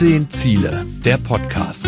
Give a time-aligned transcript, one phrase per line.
[0.00, 1.86] 17 Ziele, der Podcast.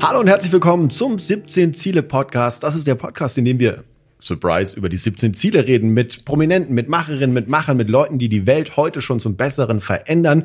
[0.00, 2.62] Hallo und herzlich willkommen zum 17 Ziele Podcast.
[2.62, 3.82] Das ist der Podcast, in dem wir
[4.20, 8.28] Surprise über die 17 Ziele reden mit Prominenten, mit Macherinnen, mit Machern, mit Leuten, die
[8.28, 10.44] die Welt heute schon zum Besseren verändern.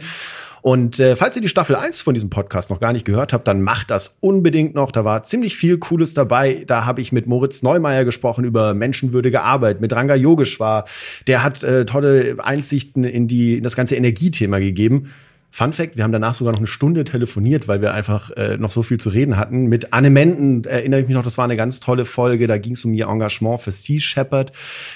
[0.66, 3.48] Und äh, falls ihr die Staffel 1 von diesem Podcast noch gar nicht gehört habt,
[3.48, 4.92] dann macht das unbedingt noch.
[4.92, 6.64] Da war ziemlich viel Cooles dabei.
[6.66, 10.86] Da habe ich mit Moritz Neumeier gesprochen über menschenwürdige Arbeit, mit Ranga Yogeshwar.
[11.28, 15.12] Der hat äh, tolle Einsichten in, die, in das ganze Energiethema gegeben.
[15.52, 18.72] Fun Fact, wir haben danach sogar noch eine Stunde telefoniert, weil wir einfach äh, noch
[18.72, 19.68] so viel zu reden hatten.
[19.68, 22.48] Mit Anne Menden erinnere ich mich noch, das war eine ganz tolle Folge.
[22.48, 24.52] Da ging es um ihr Engagement für Sea Shepherd,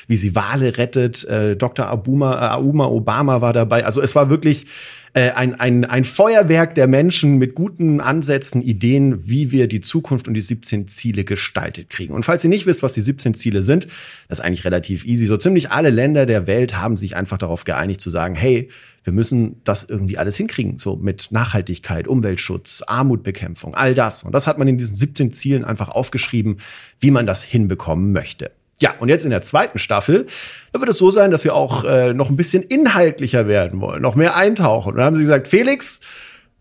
[0.07, 1.25] wie sie Wale rettet.
[1.25, 1.85] Äh, Dr.
[1.85, 3.85] Abuma, äh, Auma Obama war dabei.
[3.85, 4.65] Also es war wirklich
[5.13, 10.27] äh, ein, ein, ein Feuerwerk der Menschen mit guten Ansätzen, Ideen, wie wir die Zukunft
[10.27, 12.13] und die 17 Ziele gestaltet kriegen.
[12.13, 13.87] Und falls ihr nicht wisst, was die 17 Ziele sind,
[14.27, 15.25] das ist eigentlich relativ easy.
[15.25, 18.69] So ziemlich alle Länder der Welt haben sich einfach darauf geeinigt zu sagen, hey,
[19.03, 24.23] wir müssen das irgendwie alles hinkriegen, so mit Nachhaltigkeit, Umweltschutz, Armutbekämpfung, all das.
[24.23, 26.57] Und das hat man in diesen 17 Zielen einfach aufgeschrieben,
[26.99, 28.51] wie man das hinbekommen möchte.
[28.79, 30.27] Ja, und jetzt in der zweiten Staffel,
[30.71, 34.01] da wird es so sein, dass wir auch äh, noch ein bisschen inhaltlicher werden wollen,
[34.01, 34.91] noch mehr eintauchen.
[34.91, 35.99] Und dann haben sie gesagt, Felix,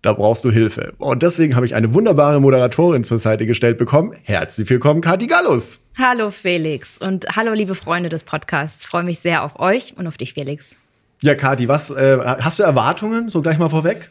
[0.03, 0.95] da brauchst du Hilfe.
[0.99, 4.15] Und deswegen habe ich eine wunderbare Moderatorin zur Seite gestellt bekommen.
[4.25, 5.79] Herzlich willkommen, Kathi Gallus.
[5.97, 8.85] Hallo Felix und hallo liebe Freunde des Podcasts.
[8.85, 10.75] Freue mich sehr auf euch und auf dich, Felix.
[11.23, 14.11] Ja, Kathi, was äh, hast du Erwartungen, so gleich mal vorweg,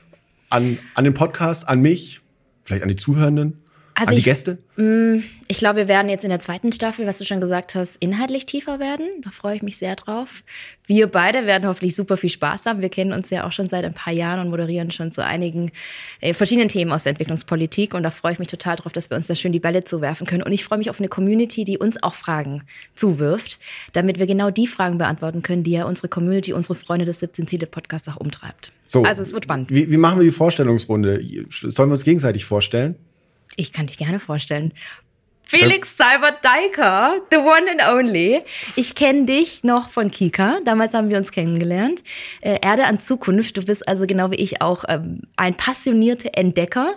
[0.49, 2.21] an, an den Podcast, an mich,
[2.63, 3.61] vielleicht an die Zuhörenden?
[3.97, 4.59] Also An die ich, Gäste?
[4.75, 7.95] Mh, ich glaube, wir werden jetzt in der zweiten Staffel, was du schon gesagt hast,
[7.95, 9.07] inhaltlich tiefer werden.
[9.23, 10.43] Da freue ich mich sehr drauf.
[10.85, 12.81] Wir beide werden hoffentlich super viel Spaß haben.
[12.81, 15.71] Wir kennen uns ja auch schon seit ein paar Jahren und moderieren schon zu einigen
[16.21, 17.95] äh, verschiedenen Themen aus der Entwicklungspolitik.
[17.95, 20.27] Und da freue ich mich total drauf, dass wir uns da schön die Bälle zuwerfen
[20.27, 20.43] können.
[20.43, 22.61] Und ich freue mich auf eine Community, die uns auch Fragen
[22.93, 23.57] zuwirft,
[23.93, 27.47] damit wir genau die Fragen beantworten können, die ja unsere Community, unsere Freunde des 17
[27.47, 28.73] Ziele Podcasts auch umtreibt.
[28.85, 29.71] So, also es wird spannend.
[29.71, 31.19] Wie, wie machen wir die Vorstellungsrunde?
[31.49, 32.95] Sollen wir uns gegenseitig vorstellen?
[33.55, 34.73] Ich kann dich gerne vorstellen.
[35.49, 38.41] Felix Cyber-Diker, the one and only.
[38.75, 40.59] Ich kenne dich noch von Kika.
[40.65, 42.03] Damals haben wir uns kennengelernt.
[42.41, 43.55] Äh, Erde an Zukunft.
[43.55, 46.95] Du bist also genau wie ich auch ähm, ein passionierter Entdecker.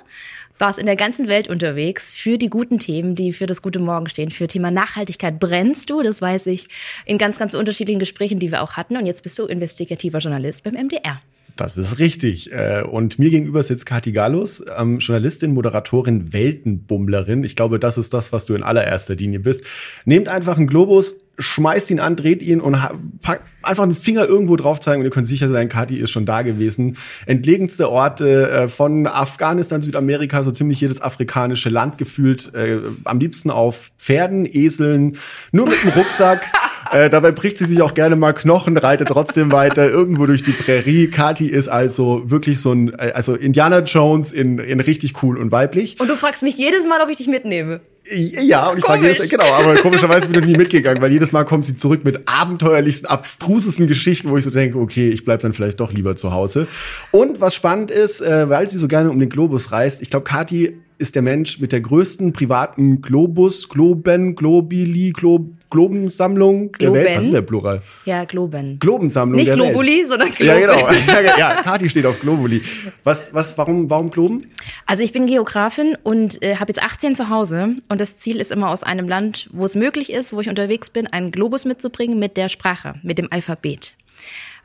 [0.59, 4.09] Warst in der ganzen Welt unterwegs für die guten Themen, die für das gute Morgen
[4.09, 4.33] stehen.
[4.33, 6.67] Für Thema Nachhaltigkeit brennst du, das weiß ich,
[7.07, 8.97] in ganz, ganz unterschiedlichen Gesprächen, die wir auch hatten.
[8.97, 11.23] Und jetzt bist du investigativer Journalist beim MDR.
[11.61, 12.53] Das ist richtig.
[12.53, 17.45] Äh, und mir gegenüber sitzt Kathi Gallus, ähm, Journalistin, Moderatorin, Weltenbummlerin.
[17.45, 19.65] Ich glaube, das ist das, was du in allererster Linie bist.
[20.05, 22.77] Nehmt einfach einen Globus, schmeißt ihn an, dreht ihn und
[23.23, 26.27] packt einfach einen Finger irgendwo drauf zeigen und ihr könnt sicher sein, Kathi ist schon
[26.27, 26.97] da gewesen.
[27.27, 32.55] Entlegenste Orte äh, von Afghanistan, Südamerika, so ziemlich jedes afrikanische Land gefühlt.
[32.55, 35.17] Äh, am liebsten auf Pferden, Eseln,
[35.53, 36.43] nur mit dem Rucksack.
[36.93, 40.53] Äh, dabei bricht sie sich auch gerne mal Knochen, reitet trotzdem weiter irgendwo durch die
[40.53, 41.09] Prärie.
[41.09, 45.53] Kati ist also wirklich so ein, äh, also Indiana Jones in, in richtig cool und
[45.53, 46.01] weiblich.
[46.01, 47.81] Und du fragst mich jedes Mal, ob ich dich mitnehme.
[48.13, 51.45] Ja, und ich frage jedes, genau, aber komischerweise bin ich nie mitgegangen, weil jedes Mal
[51.45, 55.53] kommt sie zurück mit abenteuerlichsten, abstrusesten Geschichten, wo ich so denke, okay, ich bleib dann
[55.53, 56.67] vielleicht doch lieber zu Hause.
[57.13, 60.25] Und was spannend ist, äh, weil sie so gerne um den Globus reist, ich glaube,
[60.25, 67.17] Kati ist der Mensch mit der größten privaten Globus, Globen, Globili, Glob, Globensammlung der Welt.
[67.17, 67.83] Was ist der Plural?
[68.05, 68.79] Ja, Globen.
[68.81, 70.09] Globensammlung Nicht der Globuli, Welt.
[70.09, 70.47] sondern Globen.
[70.47, 70.89] Ja, genau.
[71.11, 72.63] Ja, ja, Kati steht auf Globuli.
[73.05, 74.51] Was, was, warum, warum Globen?
[74.87, 78.51] Also ich bin Geografin und äh, habe jetzt 18 zu Hause und das Ziel ist
[78.51, 82.19] immer aus einem Land, wo es möglich ist, wo ich unterwegs bin, einen Globus mitzubringen
[82.19, 83.95] mit der Sprache, mit dem Alphabet.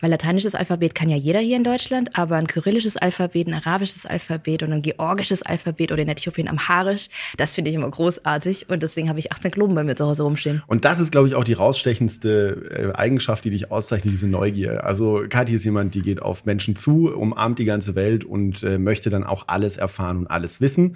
[0.02, 4.06] Weil lateinisches Alphabet kann ja jeder hier in Deutschland, aber ein kyrillisches Alphabet, ein arabisches
[4.06, 8.84] Alphabet und ein georgisches Alphabet oder in Äthiopien Amharisch, das finde ich immer großartig und
[8.84, 10.64] deswegen habe ich 18 Globen bei mir zu Hause rumstehen.
[10.68, 14.84] Und das ist, glaube ich, auch die rausstechendste äh, Eigenschaft, die dich auszeichnet, diese Neugier.
[14.84, 18.78] Also Kathi ist jemand, die geht auf Menschen zu, umarmt die ganze Welt und äh,
[18.78, 20.96] möchte dann auch alles erfahren und alles wissen.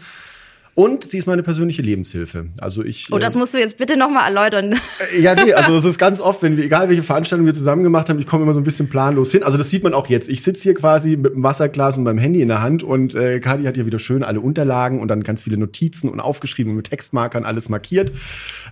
[0.79, 2.45] Und sie ist meine persönliche Lebenshilfe.
[2.61, 3.07] Also ich.
[3.11, 4.79] Oh, das äh, musst du jetzt bitte nochmal erläutern.
[5.13, 7.83] Äh, ja, nee, also das ist ganz oft, wenn wir, egal welche Veranstaltung wir zusammen
[7.83, 9.43] gemacht haben, ich komme immer so ein bisschen planlos hin.
[9.43, 10.29] Also das sieht man auch jetzt.
[10.29, 13.41] Ich sitze hier quasi mit einem Wasserglas und meinem Handy in der Hand und äh,
[13.41, 16.77] Kadi hat hier wieder schön alle Unterlagen und dann ganz viele Notizen und aufgeschrieben und
[16.77, 18.13] mit Textmarkern alles markiert.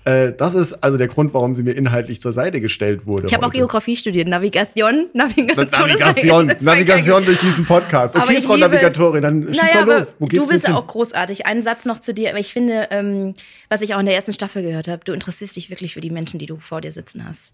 [0.05, 3.27] Äh, das ist also der Grund, warum sie mir inhaltlich zur Seite gestellt wurde.
[3.27, 5.67] Ich habe auch Geografie studiert, Navigation, Navigation.
[5.71, 8.15] Navigation, Navigation durch diesen Podcast.
[8.15, 10.15] Okay, Frau Navigatorin, dann schieß naja, mal los.
[10.19, 11.45] Wo geht's du bist ja auch großartig.
[11.45, 13.33] Einen Satz noch zu dir, aber ich finde, ähm,
[13.69, 16.09] was ich auch in der ersten Staffel gehört habe, du interessierst dich wirklich für die
[16.09, 17.53] Menschen, die du vor dir sitzen hast.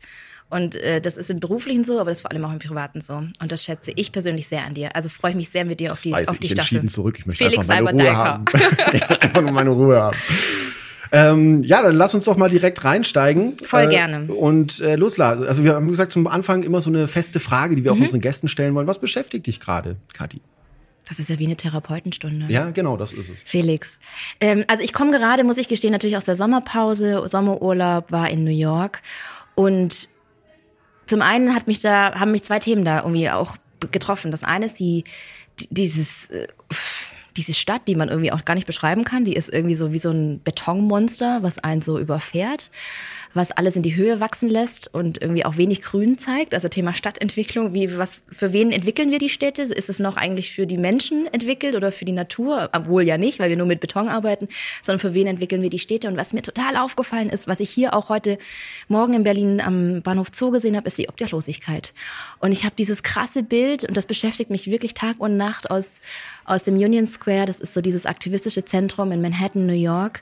[0.50, 3.02] Und äh, das ist im Beruflichen so, aber das ist vor allem auch im Privaten
[3.02, 3.16] so.
[3.16, 4.96] Und das schätze ich persönlich sehr an dir.
[4.96, 6.76] Also freue ich mich sehr mit dir das auf die, weiß auf die ich Staffel.
[6.78, 7.16] entschieden zurück.
[7.18, 8.46] Ich möchte Felix einfach meine Ruhe haben.
[9.22, 10.18] einfach nur meine Ruhe haben.
[11.12, 13.58] Ähm, ja, dann lass uns doch mal direkt reinsteigen.
[13.64, 14.34] Voll äh, gerne.
[14.34, 15.46] Und äh, loslassen.
[15.46, 18.02] Also wir haben gesagt, zum Anfang immer so eine feste Frage, die wir auch Mhm.
[18.04, 18.88] unseren Gästen stellen wollen.
[18.88, 20.42] Was beschäftigt dich gerade, Kathi?
[21.08, 22.46] Das ist ja wie eine Therapeutenstunde.
[22.52, 23.44] Ja, genau, das ist es.
[23.44, 24.00] Felix.
[24.40, 27.28] Ähm, also ich komme gerade, muss ich gestehen, natürlich aus der Sommerpause.
[27.28, 29.02] Sommerurlaub war in New York.
[29.56, 30.08] Und
[31.06, 33.58] zum einen hat mich da, haben mich zwei Themen da irgendwie auch
[33.92, 34.32] getroffen.
[34.32, 35.04] Das eine ist die,
[35.60, 36.48] die dieses, äh,
[37.36, 39.26] diese Stadt, die man irgendwie auch gar nicht beschreiben kann.
[39.26, 42.72] Die ist irgendwie so wie so ein Betonmonster, was einen so überfährt,
[43.34, 46.54] was alles in die Höhe wachsen lässt und irgendwie auch wenig Grün zeigt.
[46.54, 47.74] Also Thema Stadtentwicklung.
[47.74, 49.64] Wie, was, für wen entwickeln wir die Städte?
[49.64, 52.70] Ist es noch eigentlich für die Menschen entwickelt oder für die Natur?
[52.74, 54.48] Obwohl ja nicht, weil wir nur mit Beton arbeiten,
[54.84, 56.08] sondern für wen entwickeln wir die Städte?
[56.08, 58.38] Und was mir total aufgefallen ist, was ich hier auch heute
[58.88, 61.94] Morgen in Berlin am Bahnhof Zoo gesehen habe, ist die Obdachlosigkeit.
[62.40, 66.02] Und ich habe dieses krasse Bild, und das beschäftigt mich wirklich Tag und Nacht aus,
[66.46, 67.46] aus dem Union Square.
[67.46, 70.22] Das ist so dieses aktivistische Zentrum in Manhattan, New York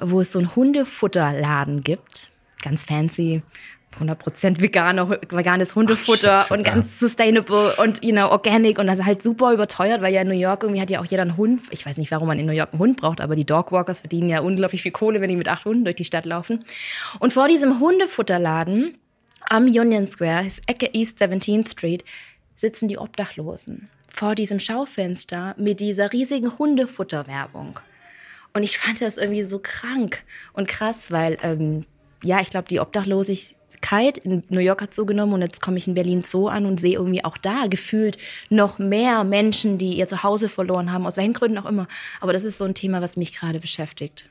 [0.00, 2.30] wo es so einen Hundefutterladen gibt.
[2.62, 3.42] Ganz fancy.
[3.98, 9.06] 100% veganer, veganes Hundefutter Scheiße, und ganz sustainable und you know, organic und das ist
[9.06, 11.62] halt super überteuert, weil ja in New York irgendwie hat ja auch jeder einen Hund.
[11.70, 14.28] Ich weiß nicht, warum man in New York einen Hund braucht, aber die Dogwalkers verdienen
[14.28, 16.64] ja unglaublich viel Kohle, wenn die mit acht Hunden durch die Stadt laufen.
[17.18, 18.98] Und vor diesem Hundefutterladen
[19.48, 22.04] am Union Square, ist Ecke East 17th Street,
[22.54, 27.78] sitzen die Obdachlosen vor diesem Schaufenster mit dieser riesigen Hundefutterwerbung.
[28.58, 31.84] Und ich fand das irgendwie so krank und krass, weil, ähm,
[32.24, 35.94] ja, ich glaube, die Obdachlosigkeit in New York hat zugenommen und jetzt komme ich in
[35.94, 38.18] Berlin Zoo an und sehe irgendwie auch da gefühlt
[38.50, 41.86] noch mehr Menschen, die ihr Zuhause verloren haben, aus welchen Gründen auch immer.
[42.20, 44.28] Aber das ist so ein Thema, was mich gerade beschäftigt.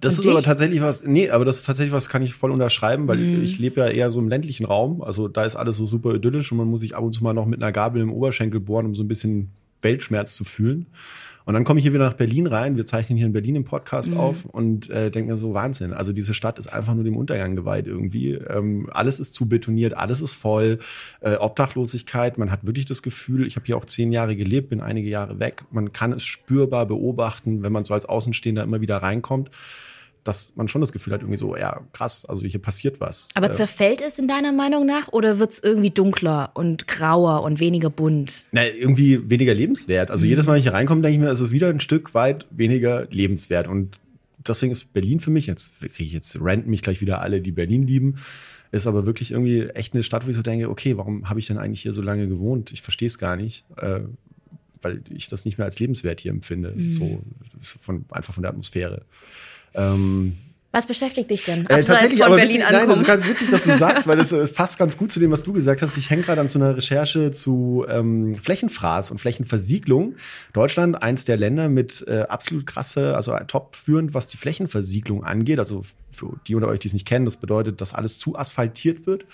[0.00, 0.46] Das Und ist aber dich?
[0.46, 3.42] tatsächlich was, nee, aber das ist tatsächlich was, kann ich voll unterschreiben, weil Mhm.
[3.44, 5.02] ich lebe ja eher so im ländlichen Raum.
[5.02, 7.34] Also da ist alles so super idyllisch und man muss sich ab und zu mal
[7.34, 9.50] noch mit einer Gabel im Oberschenkel bohren, um so ein bisschen
[9.82, 10.86] Weltschmerz zu fühlen.
[11.46, 12.76] Und dann komme ich hier wieder nach Berlin rein.
[12.76, 14.16] Wir zeichnen hier in Berlin im Podcast Mhm.
[14.18, 15.92] auf und äh, denke mir so, Wahnsinn.
[15.92, 18.34] Also diese Stadt ist einfach nur dem Untergang geweiht irgendwie.
[18.34, 20.78] Ähm, alles ist zu betoniert, alles ist voll.
[21.20, 24.80] Äh, Obdachlosigkeit, man hat wirklich das Gefühl, ich habe hier auch zehn Jahre gelebt, bin
[24.80, 25.64] einige Jahre weg.
[25.72, 29.50] Man kann es spürbar beobachten, wenn man so als Außenstehender immer wieder reinkommt,
[30.24, 33.28] dass man schon das Gefühl hat, irgendwie so, ja, krass, also hier passiert was.
[33.34, 37.42] Aber Äh, zerfällt es in deiner Meinung nach oder wird es irgendwie dunkler und grauer
[37.42, 38.44] und weniger bunt?
[38.52, 40.10] Na, irgendwie weniger lebenswert.
[40.10, 42.14] Also jedes Mal, wenn ich hier reinkomme, denke ich mir, es ist wieder ein Stück
[42.14, 43.68] weit weniger lebenswert.
[43.68, 43.98] Und
[44.46, 47.52] deswegen ist Berlin für mich, jetzt kriege ich jetzt ranten mich gleich wieder alle, die
[47.52, 48.16] Berlin lieben,
[48.72, 51.46] ist aber wirklich irgendwie echt eine Stadt, wo ich so denke, okay, warum habe ich
[51.46, 52.72] denn eigentlich hier so lange gewohnt?
[52.72, 53.64] Ich verstehe es gar nicht.
[53.76, 54.00] Äh,
[54.82, 56.74] weil ich das nicht mehr als lebenswert hier empfinde.
[56.90, 57.22] So
[57.60, 59.02] von einfach von der Atmosphäre.
[59.74, 60.36] Ähm,
[60.72, 61.60] Was beschäftigt dich denn?
[61.60, 64.06] äh, Abseits tatsächlich, von aber Berlin witzig, nein, das ist ganz witzig, dass du sagst,
[64.06, 65.96] weil es äh, passt ganz gut zu dem, was du gesagt hast.
[65.96, 70.14] Ich hänge gerade an so einer Recherche zu ähm, Flächenfraß und Flächenversiegelung.
[70.52, 75.58] Deutschland, eins der Länder mit äh, absolut krasse, also top führend, was die Flächenversiegelung angeht.
[75.58, 75.82] Also
[76.12, 79.26] für die unter euch, die es nicht kennen, das bedeutet, dass alles zu asphaltiert wird.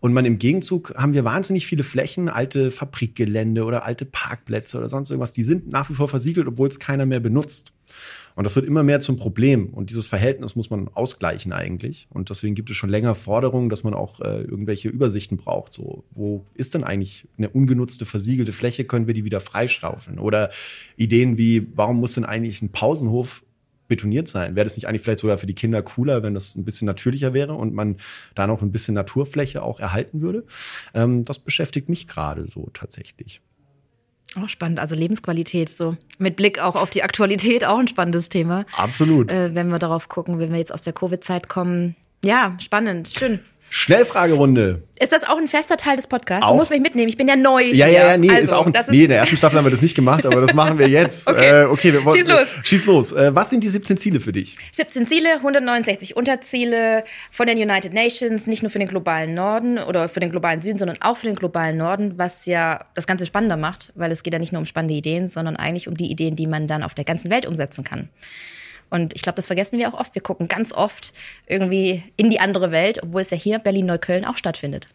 [0.00, 4.88] Und man im Gegenzug haben wir wahnsinnig viele Flächen, alte Fabrikgelände oder alte Parkplätze oder
[4.88, 7.72] sonst irgendwas, die sind nach wie vor versiegelt, obwohl es keiner mehr benutzt.
[8.34, 9.68] Und das wird immer mehr zum Problem.
[9.68, 12.08] Und dieses Verhältnis muss man ausgleichen eigentlich.
[12.10, 15.72] Und deswegen gibt es schon länger Forderungen, dass man auch äh, irgendwelche Übersichten braucht.
[15.72, 18.84] So, wo ist denn eigentlich eine ungenutzte, versiegelte Fläche?
[18.84, 20.18] Können wir die wieder freischaufeln?
[20.18, 20.50] Oder
[20.96, 23.44] Ideen wie, warum muss denn eigentlich ein Pausenhof
[23.86, 24.56] betoniert sein?
[24.56, 27.34] Wäre das nicht eigentlich vielleicht sogar für die Kinder cooler, wenn das ein bisschen natürlicher
[27.34, 27.96] wäre und man
[28.34, 30.44] da noch ein bisschen Naturfläche auch erhalten würde?
[30.94, 33.40] Ähm, das beschäftigt mich gerade so tatsächlich.
[34.36, 35.96] Auch spannend, also Lebensqualität so.
[36.18, 38.64] Mit Blick auch auf die Aktualität, auch ein spannendes Thema.
[38.76, 39.30] Absolut.
[39.30, 41.94] Äh, wenn wir darauf gucken, wenn wir jetzt aus der Covid-Zeit kommen.
[42.24, 43.40] Ja, spannend, schön.
[43.70, 44.82] Schnellfragerunde.
[45.00, 46.46] Ist das auch ein fester Teil des Podcasts?
[46.46, 46.52] Auch.
[46.52, 47.64] Du musst mich mitnehmen, ich bin ja neu.
[47.64, 49.66] Ja, ja, ja, nee, also, ist auch ein, das nee, in der ersten Staffel haben
[49.66, 51.28] wir das nicht gemacht, aber das machen wir jetzt.
[51.34, 51.62] Okay.
[51.62, 52.48] Äh, okay wir wollen, Schieß los.
[52.62, 53.12] Schieß los.
[53.12, 54.56] Äh, was sind die 17 Ziele für dich?
[54.72, 60.08] 17 Ziele, 169 Unterziele von den United Nations, nicht nur für den globalen Norden oder
[60.08, 63.56] für den globalen Süden, sondern auch für den globalen Norden, was ja das Ganze spannender
[63.56, 66.36] macht, weil es geht ja nicht nur um spannende Ideen, sondern eigentlich um die Ideen,
[66.36, 68.10] die man dann auf der ganzen Welt umsetzen kann.
[68.90, 70.14] Und ich glaube, das vergessen wir auch oft.
[70.14, 71.12] Wir gucken ganz oft
[71.46, 74.88] irgendwie in die andere Welt, obwohl es ja hier Berlin-Neukölln auch stattfindet.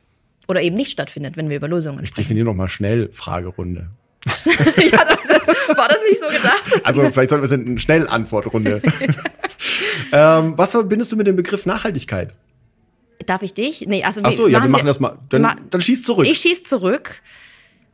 [0.48, 2.24] Oder eben nicht stattfindet, wenn wir über Lösungen Ich sprechen.
[2.28, 3.90] definiere nochmal schnell Fragerunde.
[4.46, 6.82] ja, das, das, war das nicht so gedacht?
[6.84, 8.82] Also vielleicht sollten wir es in eine Schnellantwortrunde.
[10.12, 12.32] ähm, was verbindest du mit dem Begriff Nachhaltigkeit?
[13.26, 13.86] Darf ich dich?
[13.88, 15.18] Nee, also Ach so, ja, wir machen machen das mal.
[15.30, 16.28] Dann, ma- dann schieß zurück.
[16.28, 17.22] Ich schieß zurück.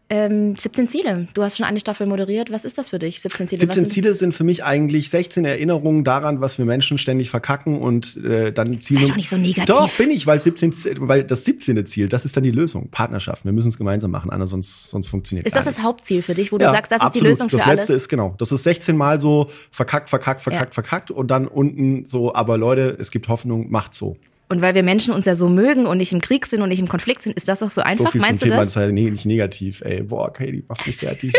[0.07, 1.27] Ähm, 17 Ziele.
[1.33, 2.51] Du hast schon eine Staffel moderiert.
[2.51, 3.21] Was ist das für dich?
[3.21, 3.59] 17 Ziele.
[3.61, 7.79] 17 was Ziele sind für mich eigentlich 16 Erinnerungen daran, was wir Menschen ständig verkacken
[7.79, 8.99] und äh, dann Ziele.
[8.99, 9.65] Sei doch nicht so negativ.
[9.65, 11.83] Doch, bin ich, weil 17, Z- weil das 17.
[11.87, 12.89] Ziel, das ist dann die Lösung.
[12.89, 13.45] Partnerschaft.
[13.45, 15.87] Wir müssen es gemeinsam machen, anders sonst, sonst funktioniert Ist das das nichts.
[15.87, 17.29] Hauptziel für dich, wo du Ja, sagst, das ist die absolut.
[17.29, 17.75] Lösung für das alles?
[17.81, 18.35] letzte ist genau.
[18.37, 20.73] Das ist 16 Mal so verkackt, verkackt, verkackt, Ja.
[20.73, 24.17] verkackt und dann unten so, aber Leute, es gibt Hoffnung, macht so.
[24.47, 26.79] Und weil wir Menschen uns ja so mögen und nicht im Krieg sind und nicht
[26.79, 28.05] im Konflikt sind, ist das auch so einfach?
[28.05, 28.73] so viel Meinst zum du Thema das?
[28.73, 29.81] sei ne- nicht negativ.
[29.81, 31.33] Ey, boah, Katie, machst mich fertig.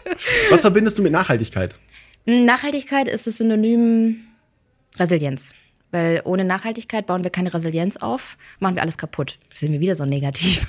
[0.50, 1.74] Was verbindest du mit Nachhaltigkeit?
[2.26, 4.18] Nachhaltigkeit ist das Synonym
[4.96, 5.50] Resilienz.
[5.94, 9.38] Weil ohne Nachhaltigkeit bauen wir keine Resilienz auf, machen wir alles kaputt.
[9.50, 10.66] Da sind wir wieder so negativ.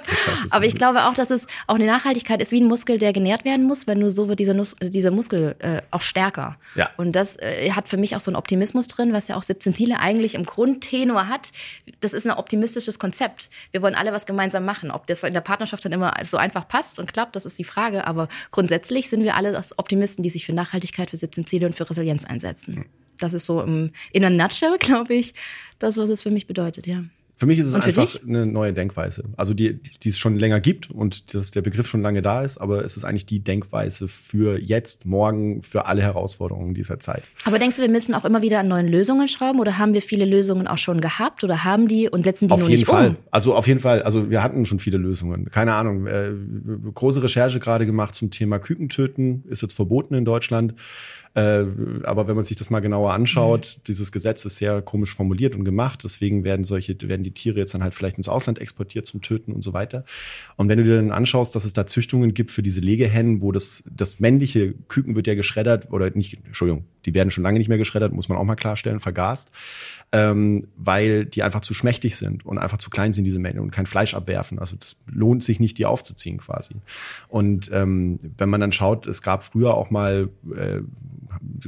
[0.50, 3.46] Aber ich glaube auch, dass es auch eine Nachhaltigkeit ist wie ein Muskel, der genährt
[3.46, 6.58] werden muss, wenn nur so wird dieser, Nus dieser Muskel äh, auch stärker.
[6.74, 6.90] Ja.
[6.98, 9.72] Und das äh, hat für mich auch so einen Optimismus drin, was ja auch 17
[9.72, 11.52] Ziele eigentlich im Grundtenor hat.
[12.00, 13.48] Das ist ein optimistisches Konzept.
[13.70, 14.90] Wir wollen alle was gemeinsam machen.
[14.90, 17.64] Ob das in der Partnerschaft dann immer so einfach passt und klappt, das ist die
[17.64, 18.06] Frage.
[18.06, 21.88] Aber grundsätzlich sind wir alle Optimisten, die sich für Nachhaltigkeit, für 17 Ziele und für
[21.88, 22.84] Resilienz einsetzen.
[23.18, 25.34] Das ist so im, in a nutshell, glaube ich,
[25.78, 27.04] das, was es für mich bedeutet, ja.
[27.38, 28.22] Für mich ist es einfach dich?
[28.26, 29.24] eine neue Denkweise.
[29.36, 32.56] Also die, die es schon länger gibt und dass der Begriff schon lange da ist,
[32.56, 37.24] aber es ist eigentlich die Denkweise für jetzt, morgen, für alle Herausforderungen dieser Zeit.
[37.44, 40.00] Aber denkst du, wir müssen auch immer wieder an neuen Lösungen schrauben oder haben wir
[40.00, 42.88] viele Lösungen auch schon gehabt oder haben die und setzen die Auf nur jeden nicht
[42.88, 43.10] Fall.
[43.10, 43.16] um?
[43.30, 44.02] Also auf jeden Fall.
[44.02, 45.50] Also wir hatten schon viele Lösungen.
[45.50, 46.06] Keine Ahnung.
[46.06, 46.30] Äh,
[46.94, 49.44] große Recherche gerade gemacht zum Thema Kükentöten.
[49.46, 50.74] Ist jetzt verboten in Deutschland.
[51.36, 51.66] Äh,
[52.04, 55.64] aber wenn man sich das mal genauer anschaut, dieses Gesetz ist sehr komisch formuliert und
[55.64, 56.00] gemacht.
[56.02, 59.52] Deswegen werden solche, werden die Tiere jetzt dann halt vielleicht ins Ausland exportiert zum Töten
[59.52, 60.06] und so weiter.
[60.56, 63.52] Und wenn du dir dann anschaust, dass es da Züchtungen gibt für diese Legehennen, wo
[63.52, 67.68] das, das männliche Küken wird ja geschreddert oder nicht, Entschuldigung, die werden schon lange nicht
[67.68, 69.50] mehr geschreddert, muss man auch mal klarstellen, vergast
[70.12, 73.70] ähm, weil die einfach zu schmächtig sind und einfach zu klein sind, diese Männchen, und
[73.72, 74.58] kein Fleisch abwerfen.
[74.58, 76.76] Also das lohnt sich nicht, die aufzuziehen quasi.
[77.28, 80.80] Und ähm, wenn man dann schaut, es gab früher auch mal äh,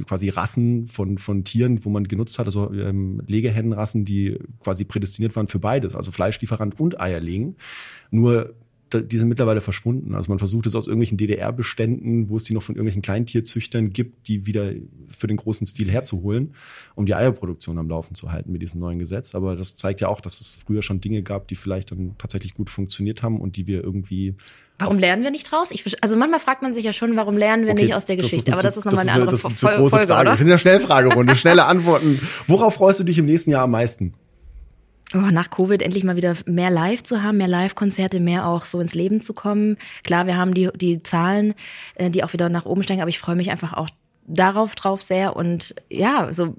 [0.05, 5.35] quasi Rassen von, von Tieren, wo man genutzt hat, also ähm, Legehennenrassen, die quasi prädestiniert
[5.35, 7.57] waren für beides, also Fleischlieferant und Eierlegen.
[8.09, 8.55] Nur
[8.93, 10.15] die sind mittlerweile verschwunden.
[10.15, 14.27] Also man versucht es aus irgendwelchen DDR-Beständen, wo es die noch von irgendwelchen Kleintierzüchtern gibt,
[14.27, 14.71] die wieder
[15.09, 16.53] für den großen Stil herzuholen,
[16.95, 19.35] um die Eierproduktion am Laufen zu halten mit diesem neuen Gesetz.
[19.35, 22.53] Aber das zeigt ja auch, dass es früher schon Dinge gab, die vielleicht dann tatsächlich
[22.53, 24.35] gut funktioniert haben und die wir irgendwie
[24.81, 25.71] Warum lernen wir nicht draus?
[25.71, 28.15] Ich, also manchmal fragt man sich ja schon, warum lernen wir Okay, nicht aus der
[28.15, 28.53] das Geschichte?
[28.53, 30.21] Aber das ist nochmal eine das andere das ist eine Fol- große Folge, Frage.
[30.21, 30.31] oder?
[30.31, 31.35] Wir sind in der Schnellfragerunde.
[31.35, 32.21] Schnelle Antworten.
[32.47, 34.13] Worauf freust du dich im nächsten Jahr am meisten?
[35.13, 38.79] Oh, nach Covid endlich mal wieder mehr Live zu haben, mehr Live-Konzerte, mehr auch so
[38.79, 39.77] ins Leben zu kommen.
[40.03, 41.55] Klar, wir haben die, die Zahlen,
[41.95, 43.89] äh, die auch wieder nach oben steigen, aber ich freue mich einfach auch
[44.27, 46.55] darauf drauf sehr und ja, so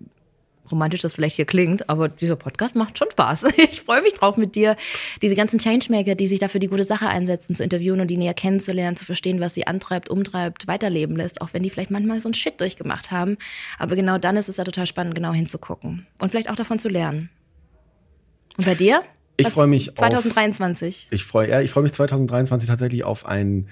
[0.71, 3.45] romantisch das vielleicht hier klingt, aber dieser Podcast macht schon Spaß.
[3.73, 4.77] Ich freue mich drauf mit dir,
[5.23, 8.35] diese ganzen Changemaker, die sich dafür die gute Sache einsetzen, zu interviewen und die näher
[8.35, 12.29] kennenzulernen, zu verstehen, was sie antreibt, umtreibt, weiterleben lässt, auch wenn die vielleicht manchmal so
[12.29, 13.37] einen Shit durchgemacht haben.
[13.79, 16.89] Aber genau dann ist es ja total spannend, genau hinzugucken und vielleicht auch davon zu
[16.89, 17.31] lernen.
[18.61, 19.03] Und bei dir?
[19.39, 21.09] Ich Was- freu mich auf- 2023.
[21.11, 23.69] Ich freue ja, ich freue mich 2023 tatsächlich auf ein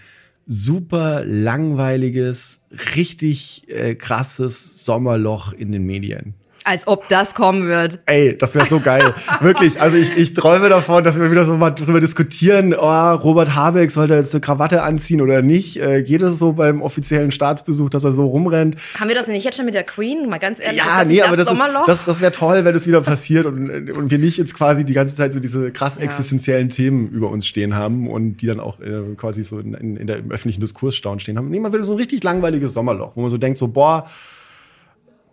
[0.46, 2.62] super langweiliges,
[2.96, 6.32] richtig äh, krasses Sommerloch in den Medien.
[6.68, 7.98] Als ob das kommen wird.
[8.04, 9.14] Ey, das wäre so geil.
[9.40, 9.80] Wirklich.
[9.80, 13.90] Also ich, ich träume davon, dass wir wieder so mal drüber diskutieren, oh, Robert Habeck
[13.90, 15.80] sollte jetzt eine Krawatte anziehen oder nicht.
[15.80, 18.76] Äh, geht es so beim offiziellen Staatsbesuch, dass er so rumrennt?
[19.00, 20.28] Haben wir das nicht jetzt schon mit der Queen?
[20.28, 20.76] Mal ganz ehrlich.
[20.76, 23.90] Ja, das nee, aber das, ist, das, das wäre toll, wenn es wieder passiert und,
[23.90, 26.04] und wir nicht jetzt quasi die ganze Zeit so diese krass Ja.
[26.04, 29.96] existenziellen Themen über uns stehen haben und die dann auch äh, quasi so in, in,
[29.96, 31.48] in der, im öffentlichen Diskurs stehen haben.
[31.48, 34.06] Nee, man will so ein richtig langweiliges Sommerloch, wo man so denkt so, boah,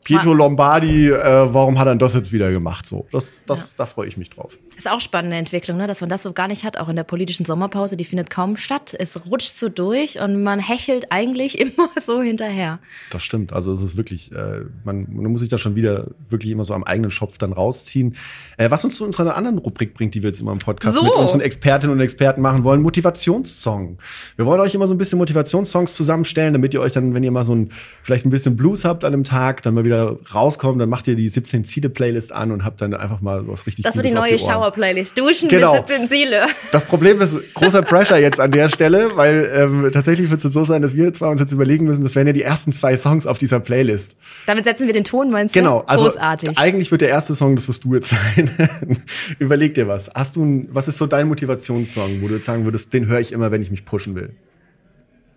[0.05, 2.85] Pietro Lombardi, äh, warum hat er das jetzt wieder gemacht?
[2.85, 4.57] So, das, das, da freue ich mich drauf.
[4.77, 5.87] Ist auch spannende Entwicklung, ne?
[5.87, 7.97] dass man das so gar nicht hat, auch in der politischen Sommerpause.
[7.97, 8.95] Die findet kaum statt.
[8.97, 12.79] Es rutscht so durch und man hechelt eigentlich immer so hinterher.
[13.09, 13.51] Das stimmt.
[13.51, 16.75] Also es ist wirklich, äh, man, man muss sich da schon wieder wirklich immer so
[16.75, 18.15] am eigenen Schopf dann rausziehen.
[18.57, 21.03] Äh, was uns zu unserer anderen Rubrik bringt, die wir jetzt immer im Podcast So.
[21.03, 23.97] mit unseren Expertinnen und Experten machen wollen, Motivationssong.
[24.35, 27.31] Wir wollen euch immer so ein bisschen Motivationssongs zusammenstellen, damit ihr euch dann, wenn ihr
[27.31, 27.71] mal so ein,
[28.03, 31.15] vielleicht ein bisschen Blues habt an einem Tag, dann mal wieder rauskommt, dann macht ihr
[31.15, 34.11] die 17 Ziele Playlist an und habt dann einfach mal was richtig Das wird die
[34.13, 34.51] neue die Ohren.
[34.53, 35.17] Shower-Playlist.
[35.17, 35.73] Duschen Genau.
[35.75, 36.45] mit 17 Ziele.
[36.71, 40.63] Das Problem ist großer Pressure jetzt an der Stelle, weil ähm, tatsächlich wird es so
[40.63, 43.25] sein, dass wir zwei uns jetzt überlegen müssen, das wären ja die ersten zwei Songs
[43.27, 44.15] auf dieser Playlist.
[44.45, 45.59] Damit setzen wir den Ton, meinst du?
[45.59, 46.57] Genau, also Großartig.
[46.57, 48.49] eigentlich wird der erste Song, das wirst du jetzt sein.
[49.39, 50.11] Überleg dir was.
[50.13, 53.19] Hast du ein, was ist so dein Motivationssong, wo du jetzt sagen würdest, den höre
[53.19, 54.31] ich immer, wenn ich mich pushen will?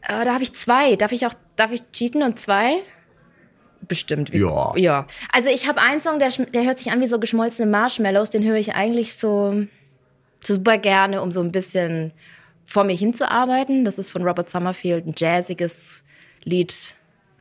[0.02, 0.96] Äh, da habe ich zwei.
[0.96, 2.74] Darf ich auch, darf ich cheaten und zwei?
[3.88, 4.32] Bestimmt.
[4.32, 4.72] Wie- Ja.
[4.76, 5.06] Ja.
[5.32, 8.30] Also ich habe einen Song, der, der hört sich an wie so geschmolzene Marshmallows.
[8.30, 9.64] Den höre ich eigentlich so
[10.42, 12.12] super gerne, um so ein bisschen
[12.64, 13.84] vor mir hinzuarbeiten.
[13.84, 16.04] Das ist von Robert Summerfield ein jazziges
[16.44, 16.94] Lied.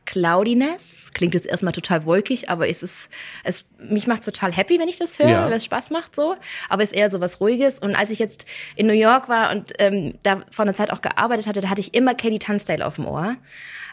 [0.06, 3.10] Cloudiness klingt jetzt erstmal total wolkig, aber es ist,
[3.44, 5.44] es, mich macht total happy, wenn ich das höre, Ja.
[5.44, 6.34] weil es Spaß macht so.
[6.70, 7.78] Aber es ist eher so was Ruhiges.
[7.78, 11.02] Und als ich jetzt in New York war und ähm, da vor einer Zeit auch
[11.02, 13.36] gearbeitet hatte, da hatte ich immer Katie Tunstall auf dem Ohr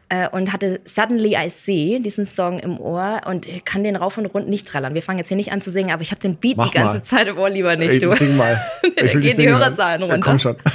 [0.09, 4.25] äh, und hatte Suddenly I See, diesen Song im Ohr und kann den rauf und
[4.27, 4.93] rund nicht trällern.
[4.93, 6.77] Wir fangen jetzt hier nicht an zu singen, aber ich habe den Beat Mach die
[6.77, 7.03] ganze mal.
[7.03, 7.91] Zeit im Ohr lieber nicht.
[7.93, 8.11] Ey, du.
[8.15, 8.59] sing mal.
[8.95, 9.49] Da gehen die.
[9.49, 10.29] Hörerzahlen Ja, runter.
[10.29, 10.55] komm schon.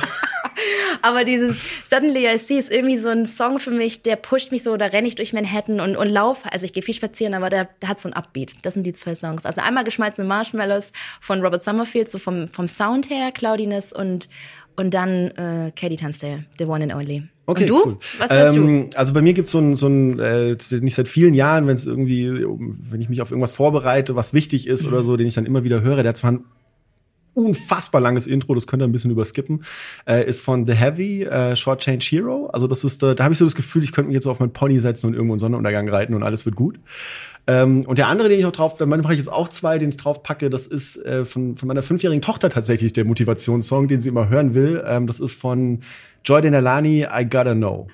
[1.03, 1.57] Aber dieses
[1.89, 4.87] Suddenly I See ist irgendwie so ein Song für mich, der pusht mich so, da
[4.87, 6.53] renne ich durch Manhattan und, und laufe.
[6.53, 8.53] Also ich gehe viel spazieren, aber der, der hat so ein Upbeat.
[8.63, 9.47] Das sind die zwei Songs.
[9.47, 14.29] Also einmal geschmolzene Marshmallows von Robert Summerfield, so vom, vom Sound her, Cloudiness und,
[14.77, 17.23] und dann äh, Katie Tunstall, The One and Only.
[17.51, 17.87] Okay, und du?
[17.87, 17.97] cool.
[18.19, 18.35] Was du?
[18.63, 21.75] ähm, Also bei mir gibt's so ein, so ein äh, nicht seit vielen Jahren, wenn
[21.77, 22.45] es irgendwie,
[22.91, 24.93] wenn ich mich auf irgendwas vorbereite, was wichtig ist Mhm.
[24.93, 26.45] oder so, den ich dann immer wieder höre, der hat zwar ein
[27.33, 29.63] unfassbar langes Intro, das könnt ihr ein bisschen überskippen,
[30.07, 32.47] äh, ist von The Heavy, äh, Short Change Hero.
[32.53, 34.31] Also das ist, äh, da habe ich so das Gefühl, ich könnte mich jetzt so
[34.33, 36.81] auf meinen Pony setzen und irgendwo in Sonnenuntergang reiten und alles wird gut.
[37.47, 39.91] Ähm, und der andere, den ich noch drauf, dann mache ich jetzt auch zwei, den
[39.91, 44.01] ich drauf packe, das ist äh, von, von meiner fünfjährigen Tochter tatsächlich der Motivationssong, den
[44.01, 44.83] sie immer hören will.
[44.85, 45.81] Ähm, das ist von
[46.25, 47.89] Joy Denalani, I Gotta Know.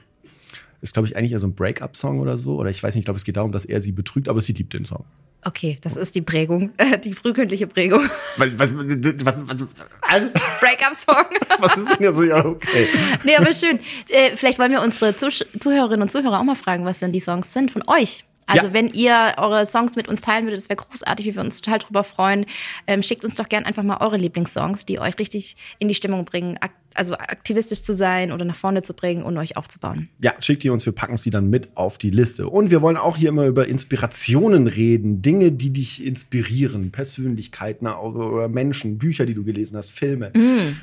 [0.82, 2.56] Ist, glaube ich, eigentlich eher so ein Break-up-Song oder so.
[2.56, 4.52] Oder ich weiß nicht, ich glaube, es geht darum, dass er sie betrügt, aber sie
[4.52, 5.04] liebt den Song.
[5.44, 8.08] Okay, das ist die Prägung, äh, die frühkindliche Prägung.
[8.36, 11.24] Was, was, was, was, was, Breakup-Song.
[11.60, 12.22] was ist denn jetzt so?
[12.24, 12.88] Ja, okay.
[13.24, 13.78] Nee, aber schön.
[14.08, 17.20] Äh, vielleicht wollen wir unsere Zusch Zuhörerinnen und Zuhörer auch mal fragen, was denn die
[17.20, 18.24] Songs sind von euch.
[18.46, 18.72] Also Ja.
[18.72, 21.80] wenn ihr eure Songs mit uns teilen würdet, das wäre großartig, wir würden uns total
[21.80, 22.46] drüber freuen.
[22.86, 26.24] Ähm, schickt uns doch gern einfach mal eure Lieblingssongs, die euch richtig in die Stimmung
[26.24, 30.08] bringen, ak also aktivistisch zu sein oder nach vorne zu bringen und euch aufzubauen.
[30.18, 32.48] Ja, schickt die uns, wir packen sie dann mit auf die Liste.
[32.48, 38.48] Und wir wollen auch hier immer über Inspirationen reden, Dinge, die dich inspirieren, Persönlichkeiten oder
[38.48, 40.32] Menschen, Bücher, die du gelesen hast, Filme,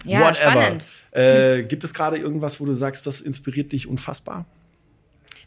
[0.05, 0.85] ja, spannend.
[1.11, 4.45] Äh, gibt es gerade irgendwas, wo du sagst, das inspiriert dich unfassbar?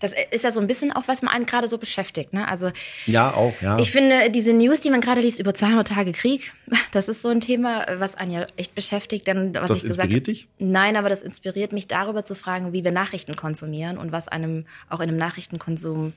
[0.00, 2.32] Das ist ja so ein bisschen auch, was man einen gerade so beschäftigt.
[2.32, 2.46] Ne?
[2.46, 2.70] Also
[3.06, 3.78] Ja, auch, ja.
[3.78, 6.52] Ich finde, diese News, die man gerade liest über 200 Tage Krieg,
[6.92, 9.26] das ist so ein Thema, was einen ja echt beschäftigt.
[9.26, 10.48] Denn, was Das ich gesagt inspiriert hab- dich?
[10.58, 14.66] Nein, aber das inspiriert mich darüber zu fragen, wie wir Nachrichten konsumieren und was einem
[14.88, 16.12] auch in einem Nachrichtenkonsum äh,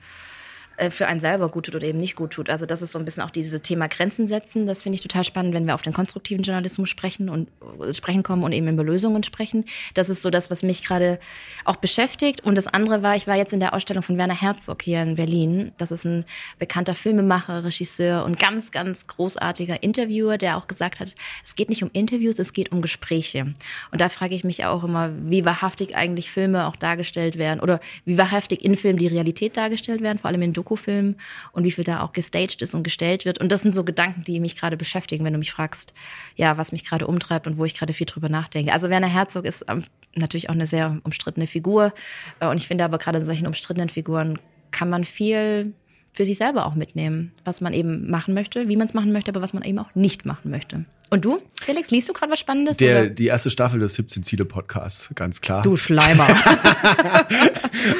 [0.90, 2.48] für einen selber gut tut oder eben nicht gut tut.
[2.48, 4.66] Also das ist so ein bisschen auch dieses Thema Grenzen setzen.
[4.66, 7.48] Das finde ich total spannend, wenn wir auf den konstruktiven Journalismus sprechen und
[7.80, 9.64] äh, sprechen kommen und eben über Lösungen sprechen.
[9.94, 11.18] Das ist so das, was mich gerade
[11.64, 12.42] auch beschäftigt.
[12.42, 15.16] Und das andere war, ich war jetzt in der Ausstellung von Werner Herzog hier in
[15.16, 15.72] Berlin.
[15.76, 16.24] Das ist ein
[16.58, 21.82] bekannter Filmemacher, Regisseur und ganz, ganz großartiger Interviewer, der auch gesagt hat, es geht nicht
[21.82, 23.54] um Interviews, es geht um Gespräche.
[23.90, 27.80] Und da frage ich mich auch immer, wie wahrhaftig eigentlich Filme auch dargestellt werden oder
[28.04, 31.16] wie wahrhaftig in Filmen die Realität dargestellt werden, vor allem in Dokufilmen
[31.52, 33.38] und wie viel da auch gestaged ist und gestellt wird.
[33.38, 35.92] Und das sind so Gedanken, die mich gerade beschäftigen, wenn du mich fragst,
[36.36, 38.72] ja, was mich gerade umtreibt und wo ich gerade viel drüber nachdenke.
[38.72, 41.92] Also Werner Herzog ist ähm, natürlich auch eine sehr umstrittene Figur.
[42.38, 44.38] Äh, Und ich finde aber gerade in solchen umstrittenen Figuren
[44.70, 45.74] kann man viel
[46.12, 49.30] für sich selber auch mitnehmen, was man eben machen möchte, wie man es machen möchte,
[49.30, 50.84] aber was man eben auch nicht machen möchte.
[51.12, 52.76] Und du, Felix, liest du gerade was Spannendes?
[52.76, 53.10] Der, oder?
[53.10, 55.62] die erste Staffel des 17 Ziele Podcasts, ganz klar.
[55.62, 56.26] Du Schleimer.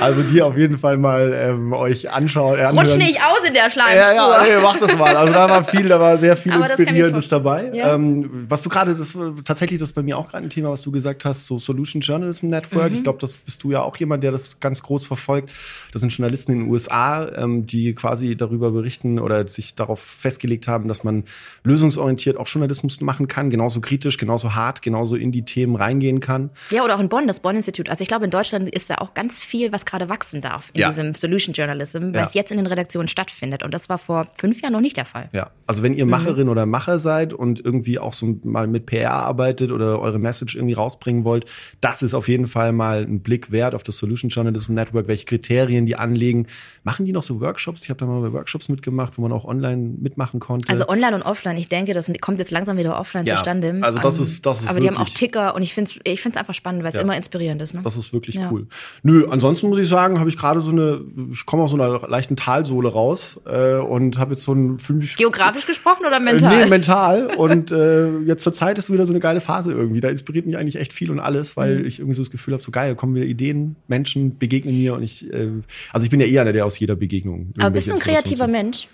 [0.01, 2.59] Also die auf jeden Fall mal ähm, euch anschauen.
[2.59, 4.15] äh, Rutsch nicht aus in der Ja, Schleimspur.
[4.15, 5.17] ja, nee, mach das mal.
[5.17, 7.71] Also da war viel, da war sehr viel Aber Inspirierendes dabei.
[7.73, 7.95] Ja.
[7.95, 10.83] Ähm, was du gerade, das tatsächlich das ist bei mir auch gerade ein Thema, was
[10.83, 12.91] du gesagt hast, so Solution Journalism Network.
[12.91, 12.97] Mhm.
[12.99, 15.51] Ich glaube, das bist du ja auch jemand, der das ganz groß verfolgt.
[15.93, 20.69] Das sind Journalisten in den USA, ähm, die quasi darüber berichten oder sich darauf festgelegt
[20.69, 21.25] haben, dass man
[21.65, 26.51] lösungsorientiert auch Journalismus machen kann, genauso kritisch, genauso hart, genauso in die Themen reingehen kann.
[26.71, 27.89] Ja, oder auch in Bonn, das Bonn-Institut.
[27.89, 30.81] Also ich glaube, in Deutschland ist da auch ganz viel, was gerade wachsen darf in
[30.81, 30.89] Ja.
[30.89, 32.25] diesem Solution Journalism, weil Ja.
[32.25, 33.63] es jetzt in den Redaktionen stattfindet.
[33.63, 35.29] Und das war vor fünf Jahren noch nicht der Fall.
[35.33, 36.11] Ja, also wenn ihr Mhm.
[36.11, 40.57] Macherin oder Macher seid und irgendwie auch so mal mit PR arbeitet oder eure Message
[40.57, 41.47] irgendwie rausbringen wollt,
[41.81, 45.25] das ist auf jeden Fall mal ein Blick wert auf das Solution Journalism Network, welche
[45.25, 46.47] Kriterien die anlegen.
[46.85, 47.85] Machen die noch so Workshops?
[47.85, 50.69] Ich habe da mal bei Workshops mitgemacht, wo man auch online mitmachen konnte.
[50.69, 53.79] Also online und offline, ich denke, das kommt jetzt langsam wieder offline Ja, zustande.
[53.83, 56.01] also das Ähm, ist- das ist Aber die haben auch Ticker und ich finde es
[56.05, 57.03] ich find's einfach spannend, weil es Ja.
[57.03, 57.75] immer inspirierend ist.
[57.75, 57.81] Ne?
[57.85, 58.49] das ist wirklich Ja.
[58.51, 58.67] cool.
[59.03, 61.01] Nö, ansonsten muss ich sagen, habe ich gerade so eine,
[61.33, 64.97] ich komme aus so einer leichten Talsohle raus äh, und habe jetzt so ein fühl
[64.97, 65.17] mich
[65.61, 66.63] Geografisch gesprochen oder Äh, mental?
[66.65, 67.27] Nee, mental.
[67.37, 70.01] Und äh, jetzt zur Zeit ist wieder so eine geile Phase irgendwie.
[70.01, 71.61] Da inspiriert mich eigentlich echt viel und alles, Mhm.
[71.61, 74.95] weil ich irgendwie so das Gefühl habe, so geil, kommen wieder Ideen, Menschen begegnen mir
[74.95, 75.49] und ich, äh,
[75.93, 77.53] also ich bin ja eher einer, der aus jeder Begegnung.
[77.59, 78.89] aber bist du ein kreativer Mensch?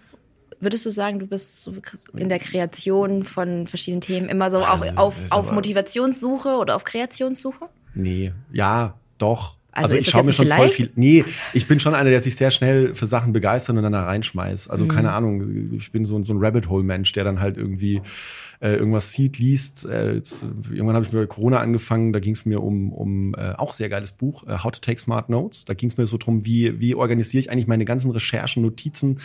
[0.59, 1.73] Würdest du sagen, du bist so
[2.17, 6.49] in der Kreation von verschiedenen Themen immer so auch Also, auf, ist auf aber- Motivationssuche
[6.57, 7.67] oder auf Kreationssuche?
[7.95, 9.57] Nee, ja, doch.
[9.77, 10.75] Also Also, ich schaue mir schon ein voll Vielleicht?
[10.77, 10.91] viel.
[10.97, 14.05] Nee, ich bin schon einer, der sich sehr schnell für Sachen begeistert und dann da
[14.05, 14.71] reinschmeißt.
[14.71, 14.89] Also Mhm.
[14.89, 18.01] keine Ahnung, ich bin so, ein- so ein Rabbit Hole Mensch, der dann halt irgendwie
[18.63, 19.85] äh, irgendwas sieht, liest.
[19.85, 23.53] Äh, jetzt, irgendwann habe ich mit Corona angefangen, da ging es mir um, um äh,
[23.53, 25.67] auch sehr geiles Buch, äh, How to Take Smart Notes.
[25.67, 29.19] Da ging es mir so drum, wie, wie organisiere ich eigentlich meine ganzen Recherchen, Notizen.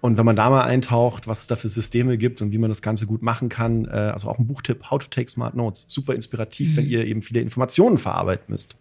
[0.00, 2.70] Und wenn man da mal eintaucht, was es da für Systeme gibt und wie man
[2.70, 5.84] das Ganze gut machen kann, äh, also auch ein Buchtipp, How to Take Smart Notes.
[5.86, 6.76] Super inspirativ, mhm.
[6.78, 8.74] wenn ihr eben viele Informationen verarbeiten müsst.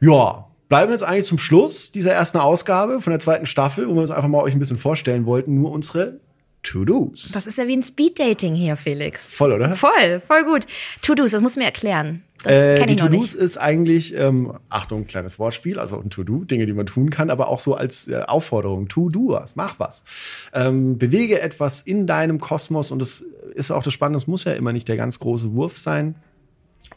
[0.00, 3.94] Ja, bleiben wir jetzt eigentlich zum Schluss dieser ersten Ausgabe von der zweiten Staffel, wo
[3.94, 6.20] wir uns einfach mal euch ein bisschen vorstellen wollten, nur unsere
[6.62, 7.30] To-Dos.
[7.32, 9.26] Das ist ja wie ein Speed-Dating hier, Felix.
[9.26, 9.74] Voll, oder?
[9.76, 10.66] Voll, voll gut.
[11.02, 12.22] To-Dos, das musst du mir erklären.
[12.44, 16.44] Das äh, kenne ich die To-Dos ist eigentlich, ähm, Achtung, kleines Wortspiel, also ein To-Do,
[16.44, 18.88] Dinge, die man tun kann, aber auch so als äh, Aufforderung.
[18.88, 20.04] Tu-Do was, mach was.
[20.52, 24.52] Ähm, bewege etwas in deinem Kosmos und das ist auch das Spannende, es muss ja
[24.52, 26.14] immer nicht der ganz große Wurf sein.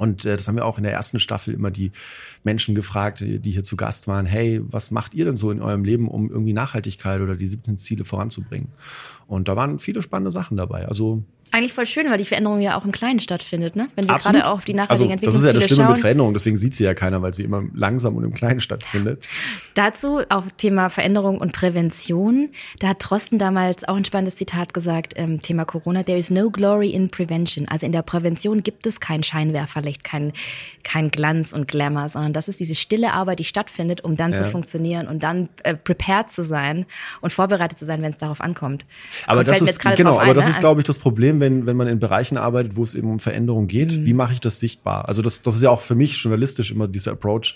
[0.02, 1.92] Und äh, das haben wir auch in der ersten Staffel immer die
[2.44, 4.26] Menschen gefragt, die die hier zu Gast waren.
[4.26, 7.78] Hey, was macht ihr denn so in eurem Leben, um irgendwie Nachhaltigkeit oder die 17
[7.78, 8.70] Ziele voranzubringen?
[9.28, 10.88] Und da waren viele spannende Sachen dabei.
[10.88, 13.90] Also Eigentlich voll schön, weil die Veränderung ja auch im Kleinen stattfindet, ne?
[13.96, 14.40] Wenn wir Absolut.
[14.40, 16.02] gerade auch auf die also, nachhaltigen das ist ja das Schlimme mit schauen.
[16.02, 19.24] Veränderung, deswegen sieht sie ja keiner, weil sie immer langsam und im Kleinen stattfindet.
[19.76, 22.50] Dazu auch Thema Veränderung und Prävention.
[22.80, 26.04] Da hat Trosten damals auch ein spannendes Zitat gesagt, ähm, Thema Corona.
[26.04, 27.68] There is no glory in prevention.
[27.68, 30.32] Also in der Prävention gibt es kein Scheinwerferlicht, kein,
[30.84, 34.38] kein Glanz und Glamour, sondern das ist diese stille Arbeit, die stattfindet, um dann Ja.
[34.38, 36.86] zu funktionieren und dann äh, prepared zu sein
[37.20, 38.86] und vorbereitet zu sein, wenn es darauf ankommt.
[39.28, 40.52] Aber Kommt- das ist genau, drauf aber ein, das ne?
[40.52, 43.20] ist, glaube ich, das Problem, wenn, wenn man in Bereichen arbeitet, wo es eben um
[43.20, 43.92] Veränderung geht.
[43.92, 44.06] Mhm.
[44.06, 45.10] Wie mache ich das sichtbar?
[45.10, 47.56] Also das, das ist ja auch für mich journalistisch immer dieser Approach.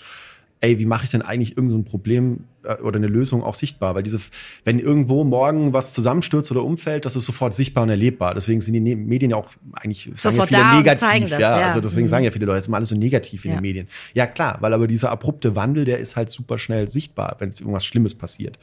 [0.62, 3.94] Ey, wie mache ich denn eigentlich irgend so Problem äh, oder eine Lösung auch sichtbar?
[3.94, 4.18] Weil diese,
[4.64, 8.32] wenn irgendwo morgen was zusammenstürzt oder umfällt, das ist sofort sichtbar und erlebbar.
[8.32, 11.28] Deswegen sind die Ne- Medien ja auch eigentlich sagen Sofort ja viele negativ.
[11.28, 11.66] das, ja, ja.
[11.66, 12.08] also deswegen Mhm.
[12.08, 13.56] sagen ja viele Leute, es ist immer alles so negativ in Ja.
[13.58, 13.86] den Medien.
[14.14, 17.60] Ja klar, weil aber dieser abrupte Wandel, der ist halt super schnell sichtbar, wenn es
[17.60, 18.58] irgendwas Schlimmes passiert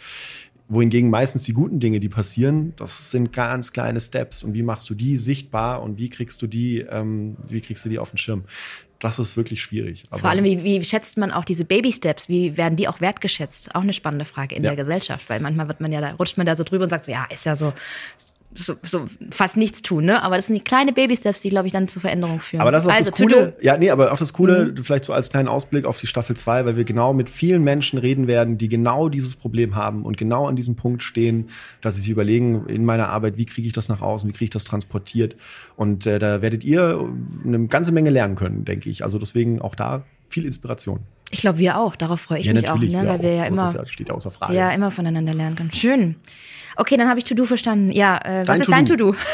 [0.69, 4.43] wohingegen meistens die guten Dinge, die passieren, das sind ganz kleine Steps.
[4.43, 7.89] Und wie machst du die sichtbar und wie kriegst du die, ähm, wie kriegst du
[7.89, 8.45] die auf den Schirm?
[8.99, 10.05] Das ist wirklich schwierig.
[10.11, 12.29] Vor allem, wie, wie schätzt man auch diese Baby-Steps?
[12.29, 13.75] Wie werden die auch wertgeschätzt?
[13.75, 14.69] Auch eine spannende Frage in Ja.
[14.69, 17.03] der Gesellschaft, weil manchmal wird man ja da, rutscht man da so drüber und sagt
[17.05, 17.73] so, ja, ist ja so,
[18.55, 20.21] so, so fast nichts tun, ne?
[20.23, 22.61] Aber das sind die kleine Baby-Steps, die, glaube ich, dann zu Veränderungen führen.
[22.61, 23.53] aber das ist auch also, das Coole.
[23.61, 26.65] Ja, nee, aber auch das Coole, vielleicht so als kleinen Ausblick auf die Staffel 2,
[26.65, 30.47] weil wir genau mit vielen Menschen reden werden, die genau dieses Problem haben und genau
[30.47, 31.47] an diesem Punkt stehen,
[31.81, 34.45] dass sie sich überlegen, in meiner Arbeit, wie kriege ich das nach außen, wie kriege
[34.45, 35.35] ich das transportiert.
[35.75, 37.09] Und äh, da werdet ihr
[37.45, 39.03] eine ganze Menge lernen können, denke ich.
[39.03, 40.99] Also deswegen auch da viel Inspiration.
[41.31, 41.95] Ich glaube, wir auch.
[41.95, 42.81] Darauf freue ich mich auch, ne?
[42.89, 43.37] wir weil wir auch.
[43.37, 44.53] ja immer, Das ja- steht außer Frage.
[44.53, 45.73] ja, immer voneinander lernen können.
[45.73, 46.15] Schön.
[46.75, 47.91] Okay, dann habe ich To-Do verstanden.
[47.91, 49.15] Ja, äh, was Dein ist dein To-Do.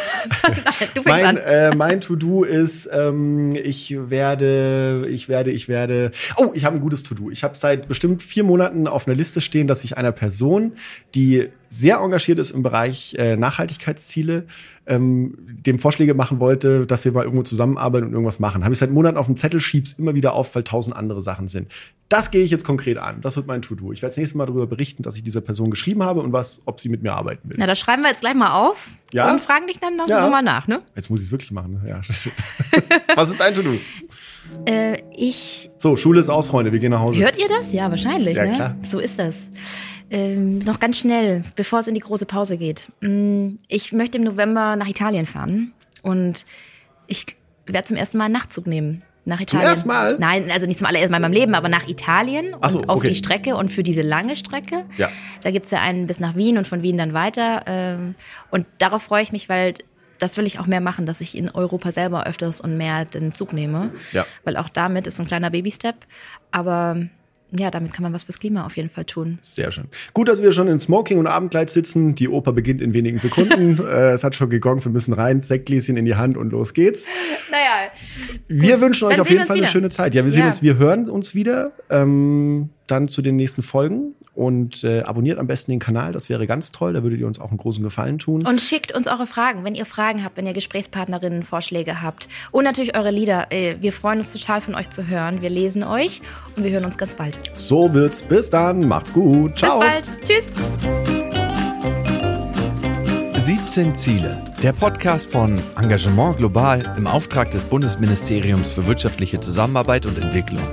[0.93, 1.37] Du fängst Mein, an.
[1.37, 6.11] äh, mein To-Do ist, ähm, ich werde, ich werde, ich werde.
[6.37, 7.29] Oh, ich habe ein gutes To-Do.
[7.29, 10.73] Ich habe seit bestimmt vier Monaten auf einer Liste stehen, dass ich einer Person,
[11.15, 14.45] die sehr engagiert ist im Bereich äh, Nachhaltigkeitsziele,
[14.87, 18.63] ähm, dem Vorschläge machen wollte, dass wir mal irgendwo zusammenarbeiten und irgendwas machen.
[18.63, 21.47] Habe ich seit Monaten auf dem Zettel, schieb's immer wieder auf, weil tausend andere Sachen
[21.47, 21.71] sind.
[22.09, 23.21] Das gehe ich jetzt konkret an.
[23.21, 23.91] Das wird mein To-Do.
[23.91, 26.63] Ich werde das nächste Mal darüber berichten, dass ich dieser Person geschrieben habe und was,
[26.65, 27.57] ob sie mit mir arbeiten will.
[27.59, 29.31] Na, das schreiben wir jetzt gleich mal auf Ja?
[29.31, 30.21] und fragen dich dann noch Ja.
[30.21, 30.81] nochmal nach, ne?
[30.95, 31.81] Jetzt muss ich es wirklich machen.
[31.83, 31.89] Ne?
[31.89, 32.01] Ja.
[33.15, 33.77] was ist dein To-Do?
[34.67, 36.71] Äh, ich So, Schule ist aus, Freunde.
[36.71, 37.19] Wir gehen nach Hause.
[37.21, 37.71] Hört ihr das?
[37.71, 38.35] Ja, wahrscheinlich.
[38.35, 38.51] Ja, ne?
[38.53, 38.75] klar.
[38.83, 39.47] So ist das.
[40.11, 42.91] Ähm, noch ganz schnell, bevor es in die große Pause geht.
[43.01, 46.45] Mm, Ich möchte im November nach Italien fahren und
[47.05, 47.25] ich
[47.67, 49.03] werde zum ersten Mal einen Nachtzug nehmen.
[49.29, 49.67] Nach Italien.
[49.69, 50.17] ersten Mal?
[50.19, 52.81] Nein, also nicht zum allerersten Mal in meinem Leben, aber nach Italien und Ach so,
[52.81, 53.09] auf okay.
[53.09, 54.83] die Strecke und für diese lange Strecke.
[54.97, 55.09] Ja.
[55.41, 57.63] Da gibt's ja einen bis nach Wien und von Wien dann weiter.
[57.67, 58.15] ähm,
[58.51, 59.75] Und darauf freue ich mich, weil
[60.17, 63.33] das will ich auch mehr machen, dass ich in Europa selber öfters und mehr den
[63.33, 63.91] Zug nehme.
[64.11, 64.25] Ja.
[64.43, 65.95] Weil auch damit ist ein kleiner Baby-Step.
[66.51, 66.97] Aber
[67.51, 69.39] ja, damit kann man was fürs Klima auf jeden Fall tun.
[69.41, 69.85] Sehr schön.
[70.13, 72.13] Gut, dass wir schon in Smoking und Abendkleid sitzen.
[72.13, 73.79] Die Oper beginnt in wenigen Sekunden.
[73.87, 75.41] äh, es hat schon gegongt, wir müssen rein.
[75.41, 77.05] Sektgläschen in die Hand und los geht's.
[77.49, 77.91] Naja,
[78.49, 79.71] Wir wünschen euch Dann auf jeden Fall eine wieder.
[79.71, 80.13] schöne Zeit.
[80.15, 80.47] Ja, wir sehen Ja.
[80.47, 81.71] uns, wir hören uns wieder.
[81.89, 84.15] Ähm, dann zu den nächsten Folgen.
[84.33, 86.93] Und äh, abonniert am besten den Kanal, das wäre ganz toll.
[86.93, 88.45] Da würdet ihr uns auch einen großen Gefallen tun.
[88.47, 92.29] und schickt uns eure Fragen, wenn ihr Fragen habt, wenn ihr Gesprächspartnerinnen Vorschläge habt.
[92.51, 93.47] Und natürlich eure Lieder.
[93.51, 95.41] Äh, Wir freuen uns total von euch zu hören.
[95.41, 96.21] Wir lesen euch
[96.55, 97.37] und wir hören uns ganz bald.
[97.53, 98.23] So wird's.
[98.23, 98.87] Bis dann.
[98.87, 99.57] Macht's gut.
[99.57, 99.79] Ciao.
[99.79, 100.09] Bis bald.
[100.23, 101.18] Tschüss.
[103.39, 104.37] 17 Ziele.
[104.61, 110.63] Der Podcast von Engagement Global im Auftrag des Bundesministeriums für wirtschaftliche Zusammenarbeit und Entwicklung.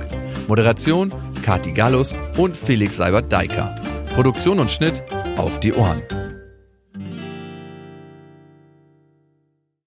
[0.49, 3.73] Moderation Kati Gallus und Felix Seibert-Deiker.
[4.13, 5.01] Produktion und Schnitt
[5.37, 6.01] auf die Ohren.